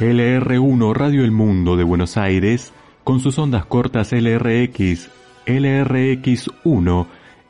LR1 0.00 0.94
Radio 0.94 1.24
El 1.24 1.30
Mundo 1.30 1.76
de 1.76 1.84
Buenos 1.84 2.16
Aires, 2.16 2.72
con 3.04 3.20
sus 3.20 3.38
ondas 3.38 3.66
cortas 3.66 4.12
LRX, 4.12 5.10
LRX1, 5.44 7.06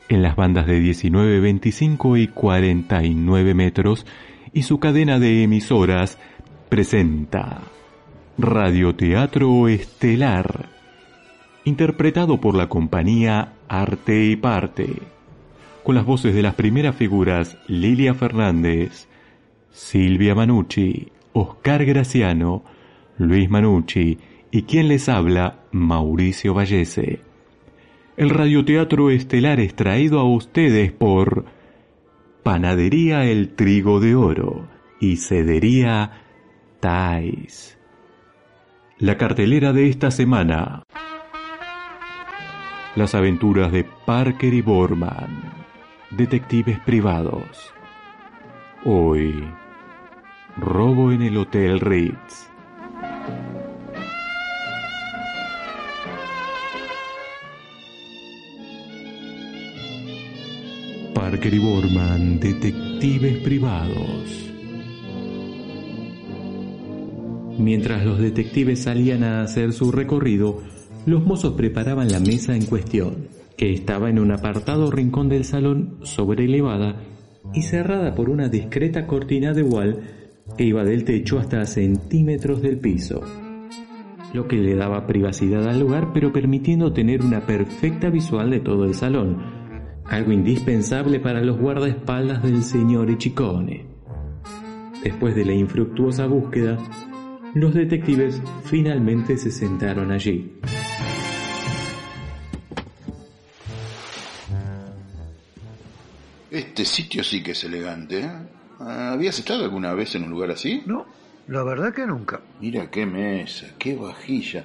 en 0.08 0.22
las 0.22 0.34
bandas 0.34 0.66
de 0.66 0.80
19, 0.80 1.38
25 1.38 2.16
y 2.16 2.26
49 2.26 3.54
metros, 3.54 4.04
y 4.52 4.64
su 4.64 4.80
cadena 4.80 5.20
de 5.20 5.44
emisoras, 5.44 6.18
presenta 6.68 7.60
Radioteatro 8.36 9.68
Estelar, 9.68 10.70
interpretado 11.64 12.40
por 12.40 12.56
la 12.56 12.68
compañía 12.68 13.52
Arte 13.68 14.24
y 14.24 14.34
Parte, 14.34 14.96
con 15.84 15.94
las 15.94 16.04
voces 16.04 16.34
de 16.34 16.42
las 16.42 16.56
primeras 16.56 16.96
figuras 16.96 17.56
Lilia 17.68 18.12
Fernández, 18.12 19.06
Silvia 19.70 20.34
Manucci, 20.34 21.12
Oscar 21.32 21.84
Graciano, 21.84 22.64
Luis 23.18 23.48
Manucci 23.50 24.18
y 24.50 24.62
quien 24.62 24.88
les 24.88 25.08
habla, 25.08 25.60
Mauricio 25.72 26.54
Vallese. 26.54 27.20
El 28.16 28.30
radioteatro 28.30 29.10
estelar 29.10 29.60
es 29.60 29.74
traído 29.74 30.18
a 30.18 30.24
ustedes 30.24 30.92
por 30.92 31.44
Panadería 32.42 33.24
El 33.24 33.54
Trigo 33.54 34.00
de 34.00 34.14
Oro 34.14 34.68
y 35.00 35.16
Cedería 35.16 36.22
Tais. 36.80 37.78
La 38.98 39.16
cartelera 39.16 39.72
de 39.72 39.88
esta 39.88 40.10
semana. 40.10 40.82
Las 42.96 43.14
aventuras 43.14 43.70
de 43.72 43.84
Parker 43.84 44.52
y 44.52 44.62
Borman, 44.62 45.42
detectives 46.10 46.80
privados. 46.80 47.72
Hoy 48.84 49.44
Robo 50.56 51.12
en 51.12 51.22
el 51.22 51.36
Hotel 51.36 51.78
Ritz. 51.80 52.48
Parker 61.14 61.54
y 61.54 61.58
Borman, 61.58 62.40
detectives 62.40 63.38
privados. 63.38 64.50
Mientras 67.58 68.04
los 68.04 68.18
detectives 68.18 68.82
salían 68.82 69.22
a 69.22 69.42
hacer 69.42 69.72
su 69.72 69.92
recorrido, 69.92 70.62
los 71.06 71.24
mozos 71.24 71.54
preparaban 71.54 72.10
la 72.10 72.20
mesa 72.20 72.56
en 72.56 72.66
cuestión, 72.66 73.28
que 73.56 73.72
estaba 73.72 74.10
en 74.10 74.18
un 74.18 74.32
apartado 74.32 74.90
rincón 74.90 75.28
del 75.28 75.44
salón 75.44 75.98
elevada 76.38 76.96
y 77.54 77.62
cerrada 77.62 78.14
por 78.14 78.30
una 78.30 78.48
discreta 78.48 79.06
cortina 79.06 79.52
de 79.52 79.62
wall 79.62 80.19
que 80.56 80.64
iba 80.64 80.84
del 80.84 81.04
techo 81.04 81.38
hasta 81.38 81.64
centímetros 81.66 82.62
del 82.62 82.78
piso, 82.78 83.22
lo 84.32 84.46
que 84.46 84.56
le 84.56 84.74
daba 84.74 85.06
privacidad 85.06 85.68
al 85.68 85.80
lugar 85.80 86.12
pero 86.12 86.32
permitiendo 86.32 86.92
tener 86.92 87.22
una 87.22 87.46
perfecta 87.46 88.10
visual 88.10 88.50
de 88.50 88.60
todo 88.60 88.84
el 88.84 88.94
salón, 88.94 89.38
algo 90.04 90.32
indispensable 90.32 91.20
para 91.20 91.40
los 91.40 91.58
guardaespaldas 91.58 92.42
del 92.42 92.62
señor 92.62 93.10
Ichicone. 93.10 93.86
Después 95.02 95.34
de 95.34 95.44
la 95.44 95.52
infructuosa 95.52 96.26
búsqueda, 96.26 96.78
los 97.54 97.74
detectives 97.74 98.40
finalmente 98.64 99.36
se 99.36 99.50
sentaron 99.50 100.12
allí. 100.12 100.52
Este 106.50 106.84
sitio 106.84 107.22
sí 107.22 107.42
que 107.42 107.52
es 107.52 107.64
elegante, 107.64 108.20
¿eh? 108.20 108.59
¿Habías 108.80 109.38
estado 109.38 109.64
alguna 109.64 109.92
vez 109.92 110.14
en 110.14 110.24
un 110.24 110.30
lugar 110.30 110.50
así? 110.50 110.82
No, 110.86 111.06
la 111.48 111.62
verdad 111.62 111.92
que 111.92 112.06
nunca. 112.06 112.40
Mira 112.60 112.90
qué 112.90 113.04
mesa, 113.04 113.74
qué 113.78 113.94
vajilla. 113.94 114.64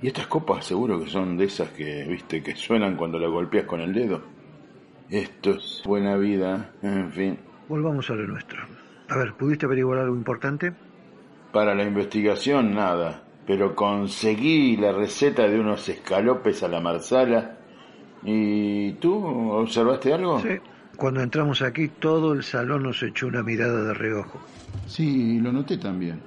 Y 0.00 0.06
estas 0.06 0.26
copas 0.26 0.64
seguro 0.64 1.02
que 1.02 1.10
son 1.10 1.36
de 1.36 1.46
esas 1.46 1.70
que, 1.70 2.04
viste, 2.04 2.42
que 2.42 2.54
suenan 2.54 2.96
cuando 2.96 3.18
la 3.18 3.28
golpeas 3.28 3.64
con 3.64 3.80
el 3.80 3.92
dedo. 3.92 4.22
Esto 5.08 5.52
es 5.52 5.82
buena 5.84 6.16
vida, 6.16 6.72
en 6.82 7.10
fin. 7.10 7.38
Volvamos 7.68 8.08
a 8.10 8.14
lo 8.14 8.26
nuestro. 8.26 8.62
A 9.08 9.16
ver, 9.16 9.34
¿pudiste 9.34 9.66
averiguar 9.66 9.98
algo 9.98 10.14
importante? 10.14 10.72
Para 11.52 11.74
la 11.74 11.84
investigación, 11.84 12.74
nada. 12.74 13.22
Pero 13.46 13.74
conseguí 13.74 14.76
la 14.76 14.92
receta 14.92 15.46
de 15.48 15.58
unos 15.58 15.88
escalopes 15.88 16.62
a 16.62 16.68
la 16.68 16.80
marsala. 16.80 17.58
¿Y 18.22 18.92
tú 18.94 19.24
observaste 19.52 20.12
algo? 20.14 20.40
Sí, 20.40 20.58
cuando 20.96 21.20
entramos 21.20 21.62
aquí, 21.62 21.88
todo 21.88 22.32
el 22.32 22.42
salón 22.42 22.84
nos 22.84 23.02
echó 23.02 23.26
una 23.26 23.42
mirada 23.42 23.82
de 23.84 23.94
reojo. 23.94 24.40
Sí, 24.86 25.38
lo 25.40 25.52
noté 25.52 25.78
también. 25.78 26.20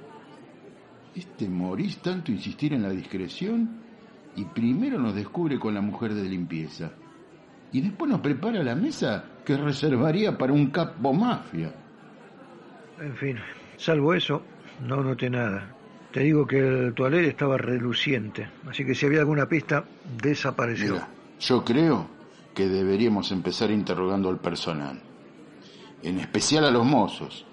Este 1.14 1.48
Morís 1.48 1.98
tanto 1.98 2.30
insistir 2.30 2.72
en 2.72 2.82
la 2.82 2.90
discreción 2.90 3.68
y 4.36 4.44
primero 4.44 4.98
nos 4.98 5.14
descubre 5.14 5.58
con 5.58 5.74
la 5.74 5.80
mujer 5.80 6.14
de 6.14 6.28
limpieza. 6.28 6.92
Y 7.72 7.80
después 7.80 8.10
nos 8.10 8.20
prepara 8.20 8.62
la 8.62 8.74
mesa 8.74 9.24
que 9.44 9.56
reservaría 9.56 10.36
para 10.38 10.52
un 10.52 10.70
capo 10.70 11.12
mafia. 11.12 11.72
En 13.00 13.14
fin, 13.16 13.36
salvo 13.76 14.14
eso, 14.14 14.42
no 14.86 15.02
noté 15.02 15.28
nada. 15.28 15.74
Te 16.12 16.20
digo 16.20 16.46
que 16.46 16.58
el 16.58 16.94
toalet 16.94 17.26
estaba 17.26 17.58
reluciente, 17.58 18.48
así 18.66 18.84
que 18.84 18.94
si 18.94 19.06
había 19.06 19.20
alguna 19.20 19.46
pista, 19.46 19.84
desapareció. 20.22 20.94
Mira, 20.94 21.08
yo 21.38 21.64
creo 21.64 22.17
que 22.58 22.68
deberíamos 22.68 23.30
empezar 23.30 23.70
interrogando 23.70 24.28
al 24.28 24.40
personal, 24.40 25.00
en 26.02 26.18
especial 26.18 26.64
a 26.64 26.72
los 26.72 26.84
mozos. 26.84 27.46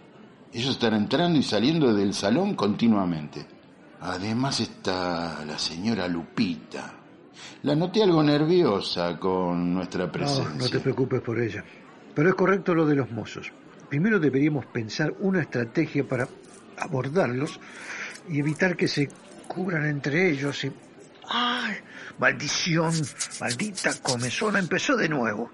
Ellos 0.52 0.72
están 0.72 0.96
entrando 0.96 1.38
y 1.38 1.44
saliendo 1.44 1.94
del 1.94 2.12
salón 2.12 2.56
continuamente. 2.56 3.46
Además 4.02 4.62
está 4.62 5.46
la 5.46 5.60
señora 5.60 6.08
Lupita. 6.08 6.92
La 7.62 7.76
noté 7.76 8.02
algo 8.02 8.24
nerviosa 8.24 9.20
con 9.20 9.76
nuestra 9.76 10.12
presencia. 10.12 10.56
No, 10.56 10.64
no 10.64 10.70
te 10.70 10.80
preocupes 10.80 11.22
por 11.22 11.40
ella. 11.40 11.64
Pero 12.16 12.30
es 12.30 12.34
correcto 12.34 12.74
lo 12.74 12.88
de 12.88 12.96
los 12.96 13.12
mozos. 13.12 13.52
Primero 13.88 14.20
deberíamos 14.20 14.66
pensar 14.66 15.14
una 15.20 15.42
estrategia 15.42 16.04
para 16.04 16.28
abordarlos 16.80 17.60
y 18.28 18.40
evitar 18.40 18.76
que 18.76 18.88
se 18.88 19.08
cubran 19.48 19.86
entre 19.86 20.32
ellos 20.32 20.64
y 20.64 20.72
¡Ay! 21.30 21.76
Maldición, 22.18 22.94
maldita 23.40 23.92
comezona, 24.02 24.60
empezó 24.60 24.96
de 24.96 25.10
nuevo. 25.10 25.52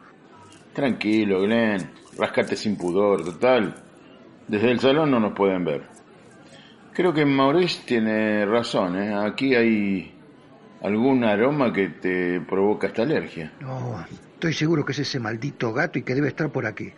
Tranquilo, 0.74 1.42
Glenn. 1.42 1.92
Rascate 2.18 2.56
sin 2.56 2.78
pudor, 2.78 3.24
total. 3.24 3.76
Desde 4.48 4.72
el 4.72 4.80
salón 4.80 5.12
no 5.12 5.20
nos 5.20 5.34
pueden 5.34 5.64
ver. 5.66 5.84
Creo 6.94 7.14
que 7.14 7.26
Maurice 7.26 7.84
tiene 7.86 8.46
razón, 8.46 8.98
¿eh? 9.02 9.14
Aquí 9.16 9.56
hay 9.56 10.14
algún 10.82 11.24
aroma 11.24 11.72
que 11.72 11.90
te 11.90 12.42
provoca 12.42 12.88
esta 12.88 13.04
alergia. 13.04 13.54
No, 13.62 14.06
estoy 14.34 14.54
seguro 14.54 14.86
que 14.86 14.92
es 14.92 15.00
ese 15.00 15.20
maldito 15.20 15.72
gato 15.72 16.00
y 16.00 16.04
que 16.04 16.14
debe 16.14 16.28
estar 16.28 16.50
por 16.52 16.66
aquí. 16.66 16.92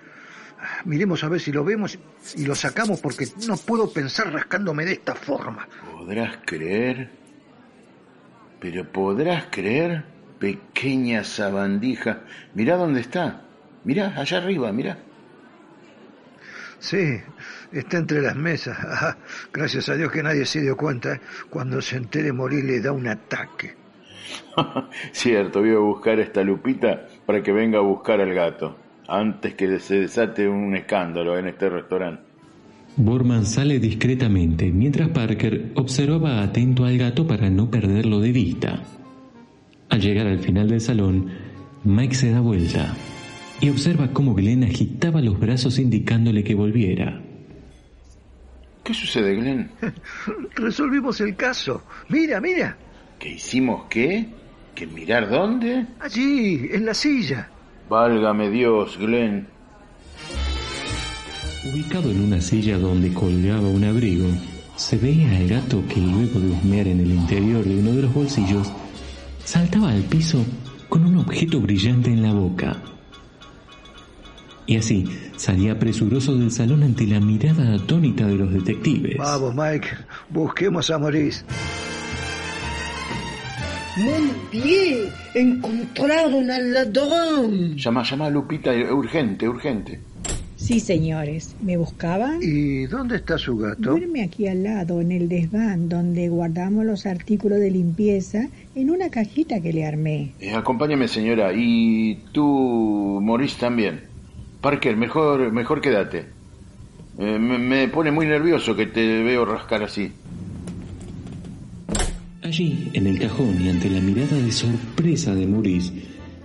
Miremos 0.86 1.24
a 1.24 1.30
ver 1.30 1.42
si 1.42 1.52
lo 1.52 1.64
vemos 1.64 1.98
y 2.36 2.46
lo 2.46 2.56
sacamos 2.56 3.02
porque 3.02 3.28
no 3.48 3.58
puedo 3.58 3.92
pensar 3.92 4.32
rascándome 4.32 4.86
de 4.86 4.94
esta 4.94 5.14
forma. 5.14 5.68
¿Podrás 5.92 6.38
creer? 6.46 7.23
Pero 8.64 8.86
podrás 8.90 9.48
creer, 9.52 10.06
pequeña 10.40 11.26
sabandija, 11.26 12.22
mirá 12.54 12.78
dónde 12.78 13.02
está. 13.02 13.42
Mirá, 13.84 14.14
allá 14.16 14.38
arriba, 14.38 14.72
mirá. 14.72 15.00
Sí, 16.80 17.20
está 17.74 17.98
entre 17.98 18.22
las 18.22 18.38
mesas. 18.38 18.78
gracias 19.52 19.90
a 19.90 19.96
Dios 19.96 20.10
que 20.14 20.24
nadie 20.24 20.46
se 20.46 20.62
dio 20.62 20.78
cuenta. 20.78 21.16
¿eh? 21.16 21.20
Cuando 21.50 21.82
se 21.82 21.98
entere 21.98 22.32
morir 22.32 22.64
le 22.64 22.80
da 22.80 22.94
un 22.94 23.06
ataque. 23.06 23.76
Cierto, 25.12 25.60
voy 25.60 25.72
a 25.72 25.80
buscar 25.80 26.22
esta 26.22 26.42
lupita 26.42 27.06
para 27.26 27.44
que 27.44 27.52
venga 27.52 27.80
a 27.80 27.82
buscar 27.82 28.22
al 28.22 28.34
gato, 28.34 28.78
antes 29.10 29.56
que 29.56 29.78
se 29.82 30.00
desate 30.00 30.48
un 30.48 30.74
escándalo 30.74 31.38
en 31.38 31.50
este 31.50 31.68
restaurante. 31.68 32.33
Borman 32.96 33.46
sale 33.46 33.80
discretamente 33.80 34.72
mientras 34.72 35.10
Parker 35.10 35.72
observaba 35.76 36.44
atento 36.44 36.86
al 36.86 36.98
gato 36.98 37.26
para 37.26 37.50
no 37.50 37.72
perderlo 37.72 38.20
de 38.20 38.32
vista. 38.32 38.84
Al 39.90 40.00
llegar 40.00 40.28
al 40.28 40.40
final 40.40 40.70
del 40.70 40.82
salón, 40.82 41.30
Mike 41.84 42.16
se 42.16 42.32
da 42.32 42.40
vuelta 42.40 42.96
y 43.62 43.70
observa 43.70 44.10
cómo 44.14 44.36
Glenn 44.36 44.64
agitaba 44.64 45.22
los 45.22 45.40
brazos 45.40 45.80
indicándole 45.80 46.44
que 46.44 46.54
volviera. 46.54 47.22
¿Qué 48.84 48.94
sucede, 48.94 49.36
Glenn? 49.36 49.72
Resolvimos 50.56 51.20
el 51.22 51.36
caso. 51.36 51.84
Mira, 52.10 52.42
mira. 52.42 52.78
¿Que 53.18 53.30
hicimos 53.30 53.86
qué? 53.90 54.28
¿Que 54.76 54.86
mirar 54.86 55.30
dónde? 55.30 55.88
Allí, 56.00 56.70
en 56.72 56.86
la 56.86 56.94
silla. 56.94 57.50
Válgame 57.90 58.50
Dios, 58.50 58.98
Glenn. 58.98 59.48
Ubicado 61.66 62.12
en 62.12 62.22
una 62.22 62.42
silla 62.42 62.78
donde 62.78 63.14
colgaba 63.14 63.70
un 63.70 63.86
abrigo, 63.86 64.28
se 64.76 64.98
veía 64.98 65.38
al 65.38 65.48
gato 65.48 65.82
que 65.88 66.02
luego 66.02 66.40
de 66.40 66.50
husmear 66.50 66.88
en 66.88 67.00
el 67.00 67.12
interior 67.12 67.64
de 67.64 67.78
uno 67.78 67.92
de 67.92 68.02
los 68.02 68.14
bolsillos, 68.14 68.70
saltaba 69.46 69.92
al 69.92 70.04
piso 70.04 70.44
con 70.90 71.06
un 71.06 71.20
objeto 71.20 71.62
brillante 71.62 72.10
en 72.10 72.22
la 72.22 72.34
boca. 72.34 72.82
Y 74.66 74.76
así 74.76 75.06
salía 75.38 75.80
presuroso 75.80 76.36
del 76.36 76.52
salón 76.52 76.84
ante 76.84 77.08
la 77.08 77.22
mirada 77.22 77.76
atónita 77.76 78.28
de 78.28 78.36
los 78.36 78.52
detectives. 78.52 79.18
Vamos, 79.18 79.56
Mike, 79.56 79.88
busquemos 80.30 80.90
a 80.90 81.00
Maurice. 81.00 81.46
Mon 83.96 84.32
Dieu, 84.52 85.10
encontraron 85.34 86.52
al 86.52 86.74
ladrón. 86.74 87.78
Llama, 87.78 88.04
llama 88.04 88.26
a 88.26 88.30
Lupita, 88.30 88.72
urgente, 88.92 89.48
urgente. 89.48 90.13
Sí, 90.64 90.80
señores. 90.80 91.58
¿Me 91.62 91.76
buscaban? 91.76 92.40
¿Y 92.42 92.86
dónde 92.86 93.18
está 93.18 93.38
su 93.38 93.58
gato? 93.58 93.98
Duerme 93.98 94.24
aquí 94.24 94.48
al 94.48 94.64
lado, 94.64 95.02
en 95.02 95.12
el 95.12 95.28
desván, 95.28 95.90
donde 95.90 96.30
guardamos 96.30 96.86
los 96.86 97.06
artículos 97.06 97.60
de 97.60 97.70
limpieza 97.70 98.48
en 98.74 98.90
una 98.90 99.10
cajita 99.10 99.60
que 99.60 99.74
le 99.74 99.86
armé. 99.86 100.32
Eh, 100.40 100.54
acompáñame, 100.54 101.10
señora. 101.10 101.52
Y 101.54 102.16
tú, 102.32 103.20
Maurice, 103.22 103.60
también. 103.60 104.04
Parker, 104.62 104.96
mejor, 104.96 105.52
mejor 105.52 105.82
quédate. 105.82 106.28
Eh, 107.20 107.38
me, 107.38 107.58
me 107.58 107.90
pone 107.90 108.12
muy 108.12 108.26
nervioso 108.26 108.74
que 108.74 108.86
te 108.86 109.22
veo 109.22 109.44
rascar 109.44 109.84
así. 109.84 110.14
Allí, 112.42 112.90
en 112.94 113.08
el 113.08 113.20
cajón 113.20 113.62
y 113.62 113.68
ante 113.68 113.90
la 113.90 114.00
mirada 114.00 114.38
de 114.38 114.52
sorpresa 114.54 115.36
de 115.36 115.46
Maurice, 115.46 115.92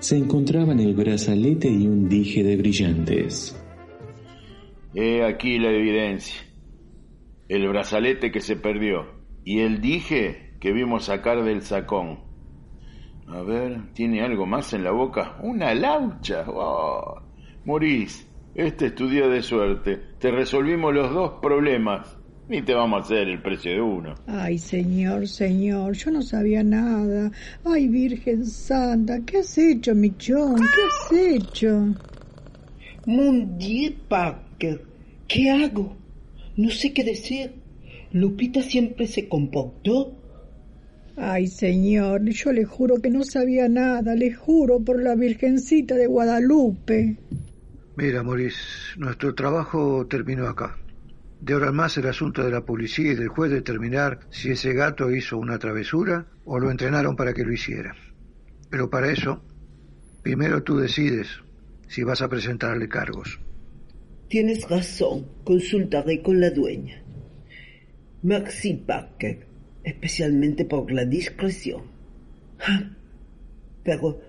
se 0.01 0.17
encontraban 0.17 0.81
el 0.81 0.95
brazalete 0.95 1.71
y 1.71 1.87
un 1.87 2.09
dije 2.09 2.43
de 2.43 2.57
brillantes. 2.57 3.55
He 4.95 5.23
aquí 5.23 5.59
la 5.59 5.71
evidencia. 5.71 6.41
El 7.49 7.69
brazalete 7.69 8.31
que 8.31 8.41
se 8.41 8.57
perdió 8.57 9.07
y 9.45 9.61
el 9.61 9.81
dije 9.81 10.55
que 10.61 10.73
vimos 10.73 11.07
sacar 11.07 11.45
del 11.45 11.63
sacón. 11.63 12.21
A 13.27 13.43
ver, 13.43 13.93
¿tiene 13.93 14.23
algo 14.23 14.47
más 14.47 14.73
en 14.73 14.85
la 14.85 14.91
boca? 14.91 15.39
¡Una 15.43 15.75
laucha! 15.75 16.45
¡Oh! 16.49 17.21
Maurice, 17.65 18.27
este 18.55 18.87
es 18.87 18.95
tu 18.95 19.09
día 19.09 19.29
de 19.29 19.43
suerte. 19.43 20.01
Te 20.19 20.31
resolvimos 20.31 20.95
los 20.95 21.13
dos 21.13 21.33
problemas. 21.43 22.17
Ni 22.49 22.63
te 22.63 22.73
vamos 22.73 23.01
a 23.01 23.05
hacer 23.05 23.29
el 23.29 23.43
precio 23.43 23.73
de 23.73 23.81
uno. 23.83 24.15
Ay, 24.27 24.57
señor, 24.57 25.29
señor, 25.29 25.93
yo 25.93 26.11
no 26.11 26.23
sabía 26.23 26.63
nada. 26.63 27.31
Ay, 27.63 27.89
Virgen 27.89 28.47
Santa, 28.47 29.21
¿qué 29.27 29.39
has 29.39 29.59
hecho, 29.59 29.95
Michón? 29.95 30.57
¿Qué 30.57 30.63
has 30.63 31.13
hecho? 31.13 31.95
Mon 33.05 33.59
Dieu, 33.59 33.93
¿qué 34.59 35.51
hago? 35.51 35.97
No 36.57 36.71
sé 36.71 36.93
qué 36.93 37.05
decir. 37.05 37.53
Lupita 38.13 38.63
siempre 38.63 39.07
se 39.07 39.29
comportó. 39.29 40.15
Ay, 41.17 41.49
señor, 41.49 42.25
yo 42.31 42.53
le 42.53 42.65
juro 42.65 43.01
que 43.03 43.11
no 43.11 43.25
sabía 43.25 43.69
nada, 43.69 44.15
le 44.15 44.33
juro 44.33 44.81
por 44.81 45.03
la 45.03 45.15
Virgencita 45.15 45.97
de 45.97 46.07
Guadalupe. 46.07 47.17
Mira, 47.97 48.23
Maurice, 48.23 48.59
nuestro 48.97 49.35
trabajo 49.35 50.07
terminó 50.07 50.47
acá. 50.47 50.77
De 51.41 51.55
ahora 51.55 51.69
en 51.69 51.77
más 51.77 51.97
el 51.99 52.07
asunto 52.07 52.45
de 52.45 52.51
la 52.51 52.65
policía 52.65 53.13
y 53.13 53.15
del 53.15 53.29
juez 53.29 53.51
determinar 53.51 54.21
si 54.31 54.51
ese 54.51 54.73
gato 54.73 55.11
hizo 55.11 55.39
una 55.39 55.59
travesura 55.59 56.27
o 56.45 56.59
lo 56.59 56.71
entrenaron 56.71 57.17
para 57.17 57.35
que 57.35 57.45
lo 57.45 57.53
hiciera. 57.53 57.95
Pero 58.71 58.89
para 58.91 59.11
eso, 59.11 59.43
primero 60.23 60.63
tú 60.63 60.79
decides 60.79 61.29
si 61.89 62.03
vas 62.05 62.23
a 62.23 62.29
presentarle 62.29 62.89
cargos. 62.89 63.41
Tienes 64.29 64.69
razón, 64.69 65.27
consultaré 65.45 66.21
con 66.23 66.41
la 66.41 66.51
dueña. 66.51 67.03
Merci, 68.23 68.75
Parker, 68.75 69.47
especialmente 69.85 70.65
por 70.65 70.91
la 70.93 71.05
discreción. 71.05 71.83
Ah, 72.61 72.91
Pero 73.85 74.21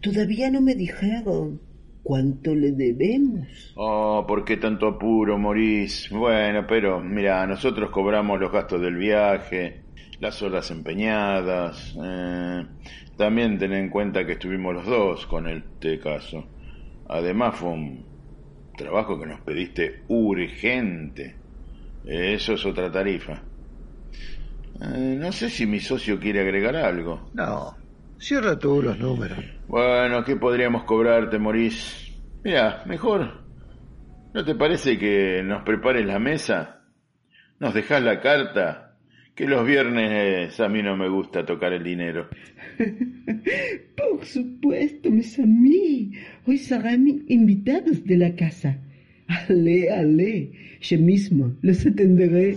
todavía 0.00 0.50
no 0.50 0.60
me 0.60 0.74
dijeron 0.74 1.60
cuánto 2.02 2.54
le 2.54 2.72
debemos. 2.72 3.74
Oh, 3.76 4.24
¿por 4.26 4.44
qué 4.44 4.56
tanto 4.56 4.86
apuro, 4.86 5.36
Maurice? 5.38 6.14
Bueno, 6.14 6.64
pero 6.66 7.00
mira, 7.02 7.46
nosotros 7.46 7.90
cobramos 7.90 8.40
los 8.40 8.50
gastos 8.50 8.80
del 8.80 8.96
viaje, 8.96 9.82
las 10.20 10.40
horas 10.42 10.70
empeñadas. 10.70 11.94
eh, 12.02 12.64
también 13.18 13.58
ten 13.58 13.72
en 13.74 13.90
cuenta 13.90 14.24
que 14.24 14.32
estuvimos 14.32 14.72
los 14.72 14.86
dos 14.86 15.26
con 15.26 15.48
este 15.48 15.98
caso. 15.98 16.46
Además 17.08 17.56
fue 17.56 17.70
un 17.70 18.06
trabajo 18.78 19.20
que 19.20 19.26
nos 19.26 19.40
pediste 19.40 20.04
urgente. 20.08 21.36
Eso 22.04 22.54
es 22.54 22.64
otra 22.64 22.90
tarifa. 22.90 23.42
Eh, 24.80 25.16
no 25.18 25.30
sé 25.32 25.50
si 25.50 25.66
mi 25.66 25.80
socio 25.80 26.18
quiere 26.18 26.40
agregar 26.40 26.76
algo. 26.76 27.28
No, 27.34 27.76
cierra 28.18 28.58
tú 28.58 28.80
los 28.80 28.98
números. 28.98 29.38
Bueno, 29.66 30.24
¿qué 30.24 30.36
podríamos 30.36 30.84
cobrarte, 30.84 31.38
Maurice? 31.38 32.14
Mira, 32.42 32.82
mejor. 32.86 33.46
¿No 34.32 34.44
te 34.44 34.54
parece 34.54 34.98
que 34.98 35.42
nos 35.44 35.62
prepares 35.64 36.06
la 36.06 36.18
mesa? 36.18 36.84
¿Nos 37.58 37.74
dejas 37.74 38.02
la 38.02 38.20
carta? 38.20 38.87
Que 39.38 39.46
los 39.46 39.64
viernes 39.64 40.58
a 40.58 40.68
mí 40.68 40.82
no 40.82 40.96
me 40.96 41.08
gusta 41.08 41.46
tocar 41.46 41.72
el 41.72 41.84
dinero. 41.84 42.26
Por 43.96 44.26
supuesto, 44.26 45.12
mis 45.12 45.38
amigos. 45.38 46.18
Hoy 46.44 46.58
serán 46.58 47.22
invitados 47.28 48.04
de 48.04 48.16
la 48.16 48.34
casa. 48.34 48.78
Ale, 49.28 49.92
ale, 49.92 50.50
yo 50.80 50.98
mismo 50.98 51.52
los 51.62 51.86
atenderé. 51.86 52.56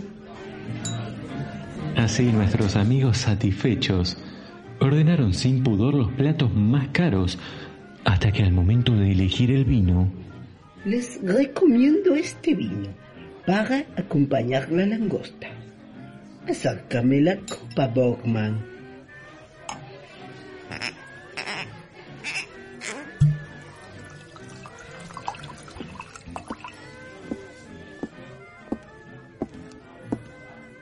Así 1.98 2.24
nuestros 2.24 2.76
amigos 2.76 3.20
satisfechos 3.20 4.18
ordenaron 4.80 5.36
sin 5.36 5.62
pudor 5.62 5.94
los 5.94 6.12
platos 6.14 6.52
más 6.56 6.88
caros 6.88 7.38
hasta 8.06 8.32
que 8.32 8.42
al 8.42 8.54
momento 8.54 8.96
de 8.96 9.12
elegir 9.12 9.52
el 9.52 9.66
vino, 9.66 10.12
Les 10.84 11.22
recomiendo 11.22 12.16
este 12.16 12.56
vino 12.56 12.88
para 13.46 13.86
acompañar 13.96 14.72
la 14.72 14.88
langosta. 14.88 15.61
Acércame 16.48 17.22
la 17.22 17.38
copa, 17.38 17.88
Borgman. 17.88 18.66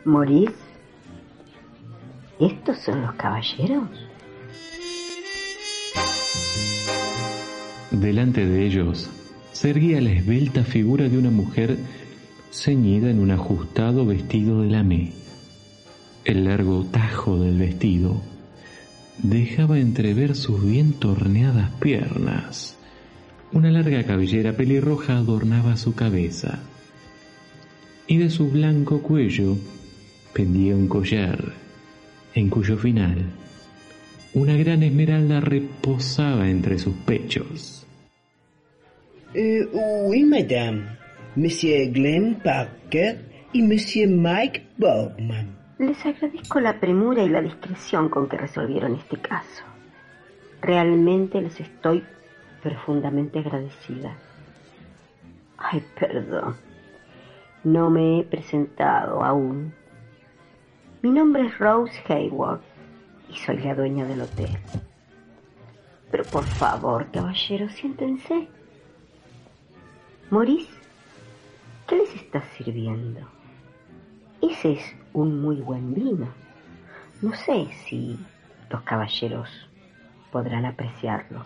Maurice, 0.06 0.54
¿estos 2.40 2.80
son 2.80 3.02
los 3.02 3.14
caballeros? 3.14 4.10
delante 8.00 8.46
de 8.46 8.66
ellos 8.66 9.10
se 9.52 9.72
erguía 9.72 10.00
la 10.02 10.12
esbelta 10.12 10.64
figura 10.64 11.10
de 11.10 11.18
una 11.18 11.32
mujer 11.32 11.78
ceñida 12.52 13.10
en 13.10 13.20
un 13.20 13.32
ajustado 13.32 14.06
vestido 14.06 14.62
de 14.62 14.70
lamé. 14.70 15.19
El 16.30 16.44
largo 16.44 16.86
tajo 16.86 17.40
del 17.40 17.58
vestido 17.58 18.22
dejaba 19.18 19.80
entrever 19.80 20.36
sus 20.36 20.64
bien 20.64 20.94
torneadas 20.94 21.72
piernas. 21.80 22.78
Una 23.52 23.72
larga 23.72 24.04
cabellera 24.04 24.54
pelirroja 24.54 25.18
adornaba 25.18 25.76
su 25.76 25.96
cabeza. 25.96 26.60
Y 28.06 28.18
de 28.18 28.30
su 28.30 28.52
blanco 28.52 29.02
cuello 29.02 29.58
pendía 30.32 30.76
un 30.76 30.88
collar, 30.88 31.52
en 32.36 32.50
cuyo 32.52 32.78
final 32.78 33.26
una 34.36 34.56
gran 34.56 34.84
esmeralda 34.84 35.40
reposaba 35.40 36.48
entre 36.48 36.78
sus 36.78 36.94
pechos. 37.08 37.88
Oui, 39.34 40.26
madame. 40.26 40.84
Monsieur 41.36 41.92
Glenn 41.92 42.36
Parker 42.36 43.18
y 43.52 43.64
Monsieur 43.64 44.08
Mike 44.08 44.68
Borgman. 44.78 45.59
Les 45.80 46.06
agradezco 46.06 46.60
la 46.60 46.78
premura 46.78 47.24
y 47.24 47.30
la 47.30 47.42
discreción 47.42 48.10
con 48.10 48.28
que 48.28 48.38
resolvieron 48.38 48.96
este 48.96 49.18
caso. 49.18 49.64
Realmente 50.62 51.40
les 51.40 51.58
estoy 51.58 52.04
profundamente 52.62 53.40
agradecida. 53.40 54.14
Ay, 55.58 55.82
perdón. 55.98 56.58
No 57.64 57.90
me 57.90 58.20
he 58.20 58.24
presentado 58.26 59.24
aún. 59.24 59.74
Mi 61.02 61.12
nombre 61.12 61.46
es 61.46 61.58
Rose 61.58 62.04
Hayward 62.10 62.60
y 63.30 63.38
soy 63.38 63.60
la 63.60 63.74
dueña 63.74 64.06
del 64.06 64.24
hotel. 64.24 64.50
Pero 66.12 66.26
por 66.26 66.44
favor, 66.44 67.10
caballero, 67.10 67.70
siéntense. 67.70 68.50
Maurice, 70.30 70.74
¿qué 71.88 71.96
les 71.96 72.14
estás 72.16 72.44
sirviendo? 72.58 73.22
Ese 74.42 74.74
es 74.74 74.99
un 75.14 75.42
muy 75.42 75.58
buen 75.58 75.94
vino. 75.94 76.28
No 77.22 77.34
sé 77.34 77.68
si 77.86 78.18
los 78.70 78.82
caballeros 78.84 79.50
podrán 80.32 80.66
apreciarlo. 80.66 81.46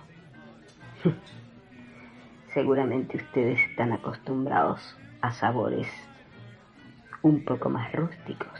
Seguramente 2.54 3.18
ustedes 3.18 3.60
están 3.70 3.94
acostumbrados 3.94 4.96
a 5.22 5.32
sabores 5.32 5.88
un 7.24 7.44
poco 7.44 7.70
más 7.70 7.92
rústicos. 7.94 8.52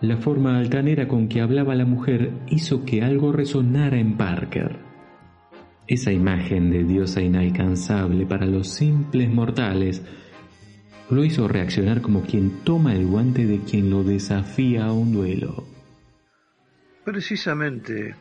La 0.00 0.16
forma 0.16 0.58
altanera 0.58 1.08
con 1.08 1.28
que 1.28 1.40
hablaba 1.40 1.74
la 1.74 1.86
mujer 1.86 2.30
hizo 2.48 2.84
que 2.84 3.02
algo 3.02 3.32
resonara 3.32 3.98
en 3.98 4.16
Parker. 4.16 4.76
Esa 5.86 6.12
imagen 6.12 6.70
de 6.70 6.84
diosa 6.84 7.22
inalcanzable 7.22 8.26
para 8.26 8.44
los 8.46 8.68
simples 8.68 9.30
mortales 9.30 10.04
lo 11.10 11.24
hizo 11.24 11.46
reaccionar 11.46 12.00
como 12.00 12.22
quien 12.22 12.64
toma 12.64 12.94
el 12.94 13.06
guante 13.06 13.46
de 13.46 13.60
quien 13.60 13.90
lo 13.90 14.02
desafía 14.02 14.86
a 14.86 14.92
un 14.92 15.12
duelo. 15.12 15.64
Precisamente, 17.04 18.16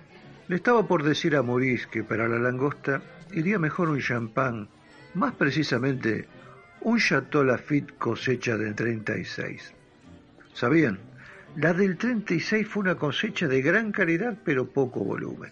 le 0.47 0.55
estaba 0.55 0.87
por 0.87 1.03
decir 1.03 1.35
a 1.35 1.41
Maurice 1.41 1.87
que 1.91 2.03
para 2.03 2.27
la 2.27 2.37
langosta 2.37 3.01
iría 3.33 3.57
mejor 3.57 3.89
un 3.89 3.99
champán, 3.99 4.69
más 5.15 5.33
precisamente 5.33 6.27
un 6.81 6.99
Chateau 6.99 7.43
Lafitte 7.43 7.97
cosecha 7.97 8.57
del 8.57 8.75
36. 8.75 9.73
¿Sabían? 10.53 10.99
La 11.55 11.73
del 11.73 11.97
36 11.97 12.67
fue 12.67 12.81
una 12.81 12.95
cosecha 12.95 13.47
de 13.47 13.61
gran 13.61 13.91
calidad 13.91 14.37
pero 14.43 14.67
poco 14.67 15.03
volumen. 15.03 15.51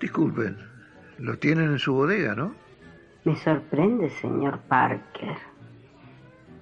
Disculpen, 0.00 0.56
lo 1.18 1.36
tienen 1.38 1.72
en 1.72 1.78
su 1.78 1.92
bodega, 1.92 2.34
¿no? 2.34 2.54
Me 3.24 3.36
sorprende, 3.36 4.08
señor 4.10 4.60
Parker, 4.68 5.36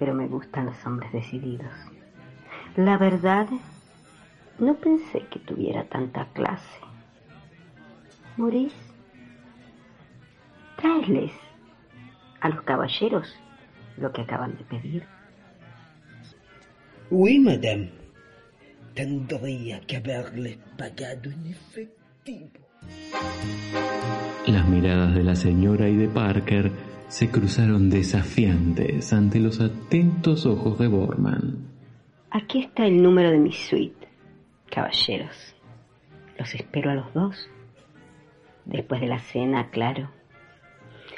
pero 0.03 0.15
me 0.15 0.27
gustan 0.27 0.67
los 0.67 0.85
hombres 0.85 1.13
decididos. 1.13 1.73
La 2.75 2.99
verdad, 2.99 3.47
no 4.59 4.75
pensé 4.75 5.25
que 5.31 5.39
tuviera 5.39 5.85
tanta 5.85 6.27
clase. 6.33 6.81
Maurice, 8.37 8.75
tráeles 10.77 11.31
a 12.41 12.49
los 12.49 12.63
caballeros 12.63 13.33
lo 13.97 14.13
que 14.13 14.23
acaban 14.23 14.57
de 14.59 14.65
pedir. 14.65 15.07
Oui, 17.09 17.39
madame. 17.39 17.93
Tendría 18.95 19.83
que 19.83 19.99
haberles 19.99 20.59
pagado 20.77 21.31
en 21.31 21.47
efectivo. 21.47 22.59
Las 24.49 24.69
miradas 24.69 25.15
de 25.15 25.23
la 25.23 25.37
señora 25.37 25.89
y 25.89 25.95
de 25.95 26.09
Parker 26.09 26.92
se 27.13 27.31
cruzaron 27.31 27.91
desafiantes 27.91 29.13
ante 29.13 29.39
los 29.39 29.61
atentos 29.61 30.47
ojos 30.47 30.79
de 30.79 30.89
Borman. 30.89 31.59
Aquí 32.31 32.61
está 32.61 32.87
el 32.87 33.03
número 33.03 33.31
de 33.31 33.37
mi 33.37 33.53
suite, 33.53 34.09
caballeros. 34.71 35.55
Los 36.39 36.55
espero 36.55 36.91
a 36.91 36.95
los 36.95 37.13
dos. 37.13 37.51
Después 38.65 39.03
de 39.03 39.09
la 39.09 39.19
cena, 39.19 39.69
claro. 39.69 40.09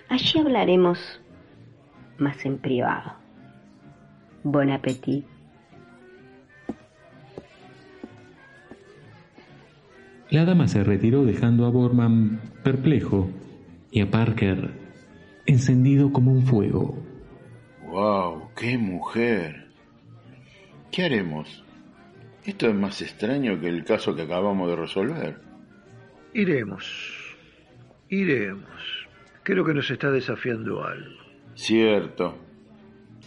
Allí 0.08 0.40
hablaremos 0.40 0.98
más 2.18 2.44
en 2.44 2.58
privado. 2.58 3.12
Bon 4.42 4.68
appetit. 4.72 5.24
La 10.28 10.44
dama 10.44 10.66
se 10.66 10.82
retiró 10.82 11.24
dejando 11.24 11.66
a 11.66 11.70
Borman 11.70 12.40
perplejo 12.64 13.30
y 13.92 14.00
a 14.00 14.10
Parker 14.10 14.83
encendido 15.46 16.12
como 16.12 16.32
un 16.32 16.46
fuego. 16.46 16.98
¡Wow! 17.86 18.50
¡Qué 18.56 18.78
mujer! 18.78 19.68
¿Qué 20.90 21.04
haremos? 21.04 21.64
Esto 22.44 22.68
es 22.68 22.74
más 22.74 23.00
extraño 23.02 23.60
que 23.60 23.68
el 23.68 23.84
caso 23.84 24.14
que 24.14 24.22
acabamos 24.22 24.68
de 24.68 24.76
resolver. 24.76 25.40
Iremos, 26.34 27.36
iremos. 28.08 28.68
Creo 29.42 29.64
que 29.64 29.74
nos 29.74 29.90
está 29.90 30.10
desafiando 30.10 30.84
algo. 30.84 31.20
Cierto. 31.54 32.36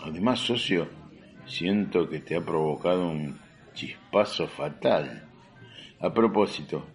Además, 0.04 0.40
socio, 0.40 0.88
siento 1.46 2.10
que 2.10 2.20
te 2.20 2.36
ha 2.36 2.42
provocado 2.42 3.10
un 3.10 3.38
chispazo 3.74 4.48
fatal. 4.48 5.24
A 6.00 6.14
propósito, 6.14 6.86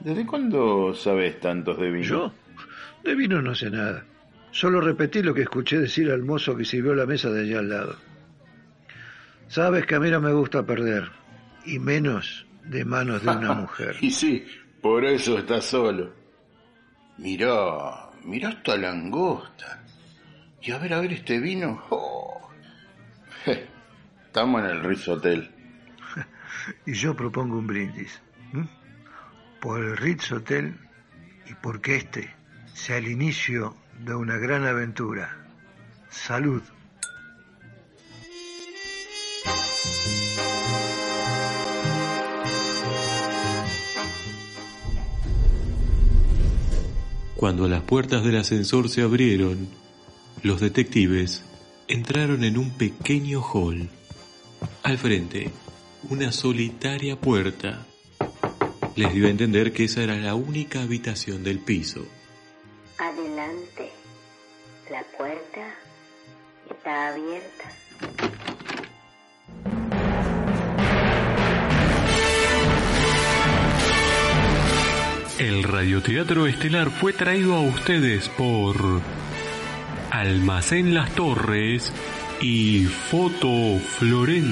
¿desde 0.00 0.24
cuándo 0.24 0.94
sabes 0.94 1.40
tantos 1.40 1.78
de 1.78 1.90
vino? 1.90 2.04
¿Yo? 2.04 2.32
De 3.02 3.14
vino 3.14 3.42
no 3.42 3.54
sé 3.54 3.70
nada. 3.70 4.04
Solo 4.52 4.80
repetí 4.80 5.22
lo 5.22 5.34
que 5.34 5.42
escuché 5.42 5.78
decir 5.78 6.10
al 6.10 6.22
mozo 6.22 6.56
que 6.56 6.64
sirvió 6.64 6.94
la 6.94 7.06
mesa 7.06 7.30
de 7.30 7.40
allá 7.42 7.58
al 7.58 7.68
lado. 7.68 7.96
Sabes 9.48 9.86
que 9.86 9.94
a 9.96 10.00
mí 10.00 10.10
no 10.10 10.20
me 10.20 10.32
gusta 10.32 10.64
perder, 10.64 11.10
y 11.64 11.78
menos 11.78 12.46
de 12.64 12.84
manos 12.84 13.22
de 13.22 13.30
una 13.30 13.52
mujer. 13.62 13.96
y 14.00 14.10
sí, 14.10 14.46
por 14.80 15.04
eso 15.04 15.38
estás 15.38 15.64
solo. 15.64 16.12
Mirá, 17.18 18.10
mirá 18.24 18.50
esta 18.50 18.76
langosta. 18.76 19.82
Y 20.60 20.70
a 20.70 20.78
ver, 20.78 20.94
a 20.94 21.00
ver 21.00 21.12
este 21.12 21.38
vino. 21.40 21.82
Oh. 21.90 22.48
Estamos 24.26 24.60
en 24.62 24.70
el 24.70 24.84
Ritz 24.84 25.08
Hotel. 25.08 25.50
Y 26.86 26.92
yo 26.92 27.16
propongo 27.16 27.58
un 27.58 27.66
brindis. 27.66 28.22
Por 29.60 29.80
el 29.82 29.96
Ritz 29.96 30.30
Hotel 30.30 30.76
y 31.50 31.54
porque 31.54 31.96
este 31.96 32.34
sea 32.74 32.98
el 32.98 33.08
inicio 33.08 33.76
de 34.04 34.14
una 34.14 34.36
gran 34.36 34.64
aventura. 34.64 35.36
Salud. 36.10 36.62
Cuando 47.36 47.66
las 47.66 47.82
puertas 47.82 48.22
del 48.22 48.36
ascensor 48.36 48.88
se 48.88 49.02
abrieron, 49.02 49.68
los 50.44 50.60
detectives 50.60 51.42
entraron 51.88 52.44
en 52.44 52.56
un 52.56 52.70
pequeño 52.70 53.42
hall. 53.42 53.88
Al 54.84 54.96
frente, 54.96 55.50
una 56.08 56.30
solitaria 56.30 57.16
puerta 57.16 57.84
les 58.94 59.12
dio 59.12 59.26
a 59.26 59.30
entender 59.30 59.72
que 59.72 59.84
esa 59.84 60.02
era 60.02 60.16
la 60.16 60.34
única 60.34 60.82
habitación 60.82 61.42
del 61.42 61.58
piso. 61.58 62.06
Abierta. 66.92 67.70
El 75.38 75.64
radioteatro 75.64 76.46
estelar 76.46 76.90
fue 76.90 77.12
traído 77.12 77.54
a 77.54 77.60
ustedes 77.62 78.28
por 78.28 79.00
Almacén 80.10 80.94
Las 80.94 81.10
Torres 81.12 81.92
y 82.40 82.84
Foto 82.84 83.78
Florencia. 83.98 84.48